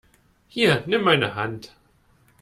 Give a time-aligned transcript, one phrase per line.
[0.47, 1.75] Hier, nimm meine Hand!